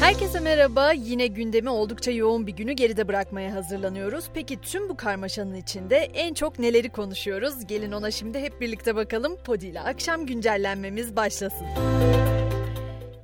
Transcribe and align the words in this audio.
Herkese 0.00 0.40
merhaba. 0.40 0.92
Yine 0.92 1.26
gündemi 1.26 1.70
oldukça 1.70 2.10
yoğun 2.10 2.46
bir 2.46 2.52
günü 2.52 2.72
geride 2.72 3.08
bırakmaya 3.08 3.54
hazırlanıyoruz. 3.54 4.24
Peki 4.34 4.60
tüm 4.60 4.88
bu 4.88 4.96
karmaşanın 4.96 5.54
içinde 5.54 5.96
en 5.96 6.34
çok 6.34 6.58
neleri 6.58 6.88
konuşuyoruz? 6.88 7.66
Gelin 7.66 7.92
ona 7.92 8.10
şimdi 8.10 8.38
hep 8.38 8.60
birlikte 8.60 8.96
bakalım. 8.96 9.36
Podi 9.44 9.66
ile 9.66 9.80
akşam 9.80 10.26
güncellenmemiz 10.26 11.16
başlasın. 11.16 11.66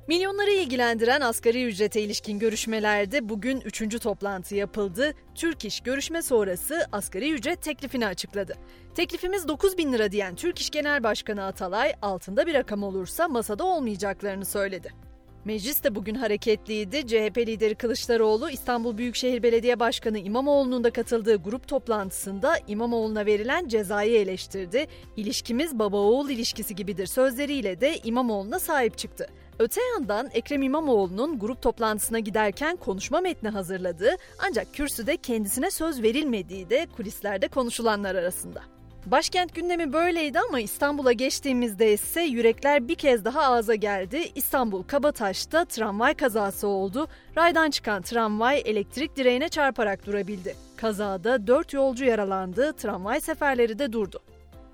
Milyonları 0.07 0.51
ilgilendiren 0.51 1.21
asgari 1.21 1.65
ücrete 1.65 2.01
ilişkin 2.01 2.39
görüşmelerde 2.39 3.29
bugün 3.29 3.61
üçüncü 3.61 3.99
toplantı 3.99 4.55
yapıldı. 4.55 5.13
Türk 5.35 5.65
İş 5.65 5.79
görüşme 5.79 6.21
sonrası 6.21 6.85
asgari 6.91 7.33
ücret 7.33 7.61
teklifini 7.61 8.07
açıkladı. 8.07 8.55
Teklifimiz 8.95 9.47
9 9.47 9.77
bin 9.77 9.93
lira 9.93 10.11
diyen 10.11 10.35
Türk 10.35 10.59
İş 10.59 10.69
Genel 10.69 11.03
Başkanı 11.03 11.45
Atalay 11.45 11.93
altında 12.01 12.47
bir 12.47 12.53
rakam 12.53 12.83
olursa 12.83 13.27
masada 13.27 13.63
olmayacaklarını 13.63 14.45
söyledi. 14.45 15.06
Meclis 15.47 15.83
de 15.83 15.95
bugün 15.95 16.15
hareketliydi. 16.15 17.07
CHP 17.07 17.37
lideri 17.37 17.75
Kılıçdaroğlu 17.75 18.49
İstanbul 18.49 18.97
Büyükşehir 18.97 19.43
Belediye 19.43 19.79
Başkanı 19.79 20.19
İmamoğlu'nun 20.19 20.83
da 20.83 20.91
katıldığı 20.91 21.35
grup 21.35 21.67
toplantısında 21.67 22.55
İmamoğlu'na 22.67 23.25
verilen 23.25 23.67
cezayı 23.67 24.19
eleştirdi. 24.19 24.87
İlişkimiz 25.17 25.79
baba 25.79 25.97
oğul 25.97 26.29
ilişkisi 26.29 26.75
gibidir 26.75 27.05
sözleriyle 27.05 27.81
de 27.81 27.97
İmamoğlu'na 28.03 28.59
sahip 28.59 28.97
çıktı. 28.97 29.27
Öte 29.59 29.81
yandan 29.93 30.29
Ekrem 30.33 30.61
İmamoğlu'nun 30.61 31.39
grup 31.39 31.61
toplantısına 31.61 32.19
giderken 32.19 32.75
konuşma 32.75 33.21
metni 33.21 33.49
hazırladığı 33.49 34.15
ancak 34.47 34.73
kürsüde 34.73 35.17
kendisine 35.17 35.71
söz 35.71 36.01
verilmediği 36.01 36.69
de 36.69 36.87
kulislerde 36.97 37.47
konuşulanlar 37.47 38.15
arasında. 38.15 38.76
Başkent 39.11 39.55
gündemi 39.55 39.93
böyleydi 39.93 40.39
ama 40.39 40.59
İstanbul'a 40.59 41.11
geçtiğimizde 41.11 41.93
ise 41.93 42.21
yürekler 42.21 42.87
bir 42.87 42.95
kez 42.95 43.25
daha 43.25 43.41
ağza 43.41 43.75
geldi. 43.75 44.31
İstanbul 44.35 44.83
Kabataş'ta 44.83 45.65
tramvay 45.65 46.13
kazası 46.13 46.67
oldu. 46.67 47.07
Raydan 47.37 47.69
çıkan 47.69 48.01
tramvay 48.01 48.61
elektrik 48.65 49.15
direğine 49.15 49.49
çarparak 49.49 50.05
durabildi. 50.05 50.55
Kazada 50.77 51.47
4 51.47 51.73
yolcu 51.73 52.05
yaralandı, 52.05 52.73
tramvay 52.73 53.21
seferleri 53.21 53.79
de 53.79 53.93
durdu. 53.93 54.19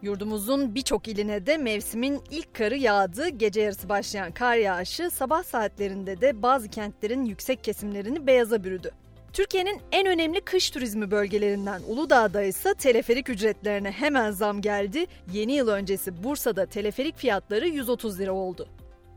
Yurdumuzun 0.02 0.76
birçok 0.76 1.08
iline 1.08 1.46
de 1.46 1.58
mevsimin 1.58 2.22
ilk 2.32 2.54
karı 2.54 2.78
yağdı. 2.78 3.28
Gece 3.30 3.62
yarısı 3.62 3.90
başlayan 3.90 4.32
kar 4.32 4.56
yağışı 4.56 5.10
sabah 5.10 5.44
saatlerinde 5.44 6.22
de 6.22 6.42
bazı 6.42 6.70
kentlerin 6.70 7.26
yüksek 7.26 7.64
kesimlerini 7.64 8.28
beyaza 8.28 8.64
bürüdü. 8.64 8.92
Türkiye'nin 9.34 9.82
en 9.92 10.08
önemli 10.08 10.42
kış 10.42 10.70
turizmi 10.70 11.12
bölgelerinden 11.12 11.82
Uludağ'da 11.88 12.44
ise 12.44 12.74
teleferik 12.74 13.30
ücretlerine 13.30 13.92
hemen 13.92 14.32
zam 14.32 14.62
geldi. 14.62 15.06
Yeni 15.32 15.54
yıl 15.54 15.68
öncesi 15.68 16.24
Bursa'da 16.24 16.66
teleferik 16.66 17.18
fiyatları 17.18 17.68
130 17.68 18.20
lira 18.20 18.32
oldu. 18.32 18.68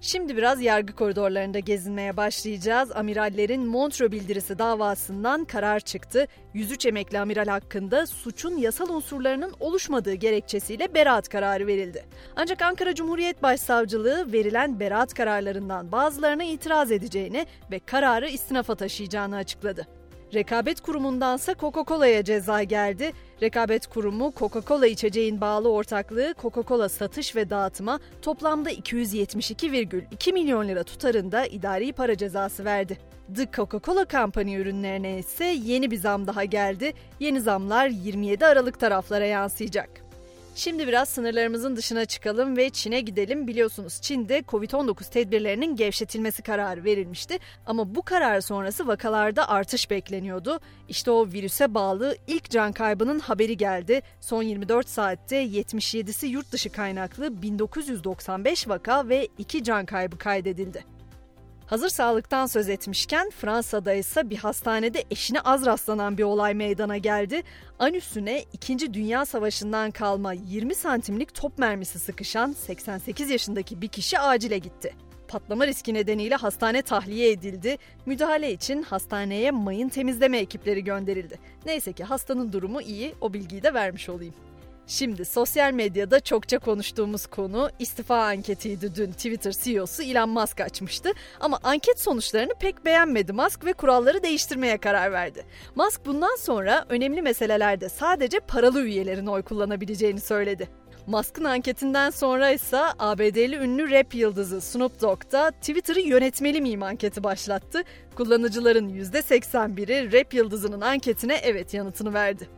Şimdi 0.00 0.37
biraz 0.37 0.62
yargı 0.62 0.92
koridorlarında 0.92 1.59
gezinmeye 1.59 2.17
başlayacağız. 2.17 2.92
Amirallerin 2.92 3.67
Montreux 3.67 4.12
bildirisi 4.12 4.59
davasından 4.59 5.44
karar 5.44 5.81
çıktı. 5.81 6.27
103 6.55 6.87
emekli 6.87 7.19
amiral 7.19 7.47
hakkında 7.47 8.06
suçun 8.06 8.56
yasal 8.56 8.89
unsurlarının 8.89 9.55
oluşmadığı 9.61 10.14
gerekçesiyle 10.14 10.94
beraat 10.94 11.28
kararı 11.28 11.67
verildi. 11.67 12.05
Ancak 12.37 12.62
Ankara 12.62 12.94
Cumhuriyet 12.94 13.42
Başsavcılığı 13.42 14.33
verilen 14.33 14.81
beraat 14.81 15.14
kararlarından 15.14 15.92
bazılarına 15.92 16.44
itiraz 16.44 16.92
edeceğini 16.92 17.47
ve 17.70 17.78
kararı 17.78 18.28
istinafa 18.28 18.75
taşıyacağını 18.75 19.37
açıkladı. 19.37 19.87
Rekabet 20.35 20.81
Kurumu'ndansa 20.81 21.55
Coca-Cola'ya 21.55 22.25
ceza 22.25 22.63
geldi. 22.63 23.13
Rekabet 23.43 23.87
Kurumu 23.87 24.33
Coca-Cola 24.37 24.87
içeceğin 24.87 25.41
bağlı 25.41 25.73
ortaklığı 25.73 26.35
Coca-Cola 26.43 26.89
satış 26.89 27.37
ve 27.37 27.51
dağıtıma 27.51 28.01
toplamda 28.23 28.73
272,2 28.73 30.33
milyon 30.33 30.69
lira 30.69 30.83
tutarında 30.83 31.47
idari 31.47 31.93
para 31.93 32.17
cezası 32.17 32.65
verdi. 32.65 32.99
The 33.37 33.43
Coca-Cola 33.43 34.11
Company 34.11 34.57
ürünlerine 34.57 35.19
ise 35.19 35.45
yeni 35.45 35.91
bir 35.91 35.97
zam 35.97 36.27
daha 36.27 36.45
geldi. 36.45 36.93
Yeni 37.21 37.41
zamlar 37.41 37.89
27 37.89 38.47
Aralık 38.47 38.81
taraflara 38.81 39.27
yansıyacak. 39.27 40.06
Şimdi 40.59 40.89
biraz 40.89 41.09
sınırlarımızın 41.09 41.77
dışına 41.77 42.05
çıkalım 42.05 42.56
ve 42.56 42.71
Çin'e 42.71 43.00
gidelim. 43.00 43.47
Biliyorsunuz 43.47 44.00
Çin'de 44.00 44.39
Covid-19 44.39 45.11
tedbirlerinin 45.11 45.77
gevşetilmesi 45.77 46.43
kararı 46.43 46.84
verilmişti. 46.84 47.39
Ama 47.67 47.94
bu 47.94 48.03
karar 48.03 48.41
sonrası 48.41 48.87
vakalarda 48.87 49.49
artış 49.49 49.91
bekleniyordu. 49.91 50.61
İşte 50.89 51.11
o 51.11 51.27
virüse 51.27 51.75
bağlı 51.75 52.17
ilk 52.27 52.50
can 52.50 52.72
kaybının 52.72 53.19
haberi 53.21 53.56
geldi. 53.56 54.00
Son 54.21 54.43
24 54.43 54.89
saatte 54.89 55.44
77'si 55.44 56.27
yurt 56.27 56.53
dışı 56.53 56.71
kaynaklı 56.71 57.43
1995 57.43 58.69
vaka 58.69 59.09
ve 59.09 59.28
2 59.38 59.65
can 59.65 59.87
kaybı 59.87 60.19
kaydedildi. 60.19 60.96
Hazır 61.66 61.88
sağlıktan 61.88 62.47
söz 62.47 62.69
etmişken 62.69 63.31
Fransa'da 63.31 63.94
ise 63.94 64.31
bir 64.31 64.37
hastanede 64.37 65.04
eşine 65.10 65.41
az 65.41 65.66
rastlanan 65.66 66.19
bir 66.19 66.22
olay 66.22 66.54
meydana 66.54 66.97
geldi. 66.97 67.43
Anüsüne 67.78 68.44
2. 68.53 68.94
Dünya 68.94 69.25
Savaşı'ndan 69.25 69.91
kalma 69.91 70.32
20 70.32 70.75
santimlik 70.75 71.34
top 71.34 71.59
mermisi 71.59 71.99
sıkışan 71.99 72.53
88 72.53 73.31
yaşındaki 73.31 73.82
bir 73.82 73.88
kişi 73.88 74.19
acile 74.19 74.59
gitti. 74.59 74.94
Patlama 75.28 75.66
riski 75.66 75.94
nedeniyle 75.94 76.34
hastane 76.34 76.82
tahliye 76.82 77.31
edildi. 77.31 77.78
Müdahale 78.06 78.53
için 78.53 78.82
hastaneye 78.82 79.50
mayın 79.50 79.88
temizleme 79.88 80.38
ekipleri 80.38 80.84
gönderildi. 80.84 81.38
Neyse 81.66 81.93
ki 81.93 82.05
hastanın 82.05 82.53
durumu 82.53 82.82
iyi, 82.82 83.15
o 83.21 83.32
bilgiyi 83.32 83.62
de 83.62 83.75
vermiş 83.75 84.09
olayım. 84.09 84.34
Şimdi 84.89 85.25
sosyal 85.25 85.73
medyada 85.73 86.21
çokça 86.21 86.59
konuştuğumuz 86.59 87.27
konu 87.27 87.71
istifa 87.79 88.25
anketiydi 88.25 88.95
dün 88.95 89.13
Twitter 89.13 89.53
CEO'su 89.53 90.03
Elon 90.03 90.29
Musk 90.29 90.61
açmıştı. 90.61 91.13
Ama 91.41 91.59
anket 91.63 92.01
sonuçlarını 92.01 92.53
pek 92.61 92.85
beğenmedi 92.85 93.33
Musk 93.33 93.65
ve 93.65 93.73
kuralları 93.73 94.23
değiştirmeye 94.23 94.79
karar 94.79 95.13
verdi. 95.13 95.45
Musk 95.75 96.07
bundan 96.07 96.37
sonra 96.37 96.85
önemli 96.89 97.23
meselelerde 97.23 97.89
sadece 97.89 98.41
paralı 98.41 98.83
üyelerin 98.83 99.27
oy 99.27 99.43
kullanabileceğini 99.43 100.21
söyledi. 100.21 100.69
Musk'ın 101.07 101.45
anketinden 101.45 102.11
sonra 102.11 102.51
ise 102.51 102.81
ABD'li 102.99 103.57
ünlü 103.57 103.91
rap 103.91 104.15
yıldızı 104.15 104.61
Snoop 104.61 105.03
Dogg 105.03 105.33
da 105.33 105.51
Twitter'ı 105.51 106.01
yönetmeli 106.01 106.61
miyim 106.61 106.83
anketi 106.83 107.25
başlattı. 107.25 107.83
Kullanıcıların 108.15 108.89
%81'i 108.89 110.13
rap 110.13 110.35
yıldızının 110.35 110.81
anketine 110.81 111.41
evet 111.43 111.75
yanıtını 111.75 112.15
verdi. 112.15 112.49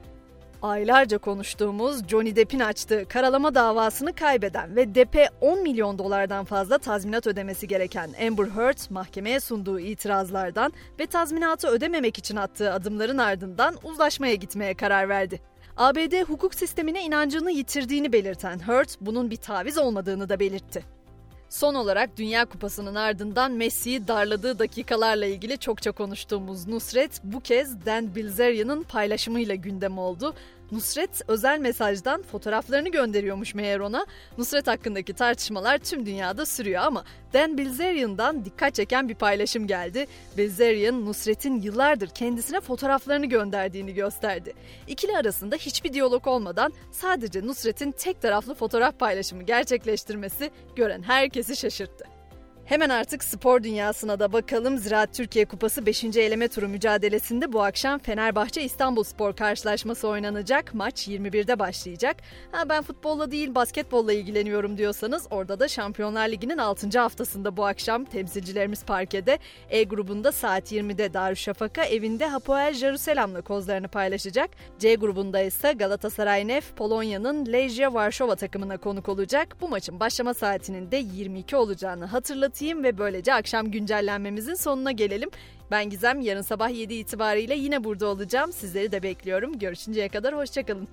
Aylarca 0.62 1.18
konuştuğumuz 1.18 2.08
Johnny 2.08 2.36
Depp'in 2.36 2.60
açtığı 2.60 3.08
karalama 3.08 3.54
davasını 3.54 4.12
kaybeden 4.12 4.76
ve 4.76 4.94
Depp'e 4.94 5.28
10 5.40 5.62
milyon 5.62 5.98
dolardan 5.98 6.44
fazla 6.44 6.78
tazminat 6.78 7.26
ödemesi 7.26 7.68
gereken 7.68 8.10
Amber 8.26 8.46
Heard 8.46 8.78
mahkemeye 8.90 9.40
sunduğu 9.40 9.80
itirazlardan 9.80 10.72
ve 11.00 11.06
tazminatı 11.06 11.68
ödememek 11.68 12.18
için 12.18 12.36
attığı 12.36 12.72
adımların 12.72 13.18
ardından 13.18 13.76
uzlaşmaya 13.84 14.34
gitmeye 14.34 14.74
karar 14.74 15.08
verdi. 15.08 15.40
ABD 15.76 16.22
hukuk 16.22 16.54
sistemine 16.54 17.02
inancını 17.02 17.50
yitirdiğini 17.50 18.12
belirten 18.12 18.58
Heard 18.58 18.88
bunun 19.00 19.30
bir 19.30 19.36
taviz 19.36 19.78
olmadığını 19.78 20.28
da 20.28 20.40
belirtti. 20.40 20.97
Son 21.48 21.74
olarak 21.74 22.16
Dünya 22.16 22.44
Kupası'nın 22.44 22.94
ardından 22.94 23.52
Messi'yi 23.52 24.08
darladığı 24.08 24.58
dakikalarla 24.58 25.26
ilgili 25.26 25.58
çokça 25.58 25.92
konuştuğumuz 25.92 26.66
Nusret 26.66 27.20
bu 27.24 27.40
kez 27.40 27.86
Dan 27.86 28.14
Bilzerian'ın 28.14 28.82
paylaşımıyla 28.82 29.54
gündem 29.54 29.98
oldu. 29.98 30.34
Nusret 30.72 31.22
özel 31.28 31.58
mesajdan 31.58 32.22
fotoğraflarını 32.22 32.88
gönderiyormuş 32.88 33.54
meğer 33.54 33.80
ona. 33.80 34.06
Nusret 34.38 34.66
hakkındaki 34.66 35.12
tartışmalar 35.12 35.78
tüm 35.78 36.06
dünyada 36.06 36.46
sürüyor 36.46 36.82
ama 36.82 37.04
Dan 37.32 37.58
Bilzerian'dan 37.58 38.44
dikkat 38.44 38.74
çeken 38.74 39.08
bir 39.08 39.14
paylaşım 39.14 39.66
geldi. 39.66 40.06
Bilzerian, 40.36 41.06
Nusret'in 41.06 41.60
yıllardır 41.60 42.08
kendisine 42.08 42.60
fotoğraflarını 42.60 43.26
gönderdiğini 43.26 43.94
gösterdi. 43.94 44.52
İkili 44.86 45.16
arasında 45.16 45.56
hiçbir 45.56 45.92
diyalog 45.92 46.26
olmadan 46.26 46.72
sadece 46.92 47.46
Nusret'in 47.46 47.92
tek 47.92 48.22
taraflı 48.22 48.54
fotoğraf 48.54 48.98
paylaşımı 48.98 49.42
gerçekleştirmesi 49.42 50.50
gören 50.76 51.02
herkesi 51.02 51.56
şaşırttı. 51.56 52.17
Hemen 52.68 52.88
artık 52.88 53.24
spor 53.24 53.62
dünyasına 53.62 54.20
da 54.20 54.32
bakalım. 54.32 54.78
Ziraat 54.78 55.14
Türkiye 55.14 55.44
Kupası 55.44 55.86
5. 55.86 56.04
eleme 56.04 56.48
turu 56.48 56.68
mücadelesinde 56.68 57.52
bu 57.52 57.62
akşam 57.62 57.98
Fenerbahçe 57.98 58.62
İstanbul 58.62 59.02
Spor 59.02 59.36
karşılaşması 59.36 60.08
oynanacak. 60.08 60.74
Maç 60.74 61.08
21'de 61.08 61.58
başlayacak. 61.58 62.16
Ha 62.52 62.68
ben 62.68 62.82
futbolla 62.82 63.30
değil 63.30 63.54
basketbolla 63.54 64.12
ilgileniyorum 64.12 64.78
diyorsanız 64.78 65.26
orada 65.30 65.60
da 65.60 65.68
Şampiyonlar 65.68 66.28
Ligi'nin 66.28 66.58
6. 66.58 66.98
haftasında 66.98 67.56
bu 67.56 67.66
akşam 67.66 68.04
temsilcilerimiz 68.04 68.84
parkede. 68.84 69.38
E 69.70 69.82
grubunda 69.82 70.32
saat 70.32 70.72
20'de 70.72 71.14
Darüşşafaka 71.14 71.84
evinde 71.84 72.26
Hapoel 72.26 72.72
Jerusalem'la 72.74 73.40
kozlarını 73.40 73.88
paylaşacak. 73.88 74.50
C 74.78 74.94
grubunda 74.94 75.40
ise 75.40 75.72
Galatasaray 75.72 76.48
Nef 76.48 76.76
Polonya'nın 76.76 77.46
Legia 77.46 77.94
Varşova 77.94 78.36
takımına 78.36 78.76
konuk 78.76 79.08
olacak. 79.08 79.56
Bu 79.60 79.68
maçın 79.68 80.00
başlama 80.00 80.34
saatinin 80.34 80.90
de 80.90 80.96
22 80.96 81.56
olacağını 81.56 82.04
hatırlatıyor 82.04 82.57
anlatayım 82.58 82.84
ve 82.84 82.98
böylece 82.98 83.34
akşam 83.34 83.70
güncellenmemizin 83.70 84.54
sonuna 84.54 84.92
gelelim. 84.92 85.30
Ben 85.70 85.90
Gizem 85.90 86.20
yarın 86.20 86.42
sabah 86.42 86.70
7 86.70 86.94
itibariyle 86.94 87.54
yine 87.54 87.84
burada 87.84 88.06
olacağım. 88.06 88.52
Sizleri 88.52 88.92
de 88.92 89.02
bekliyorum. 89.02 89.58
Görüşünceye 89.58 90.08
kadar 90.08 90.34
hoşçakalın. 90.36 90.88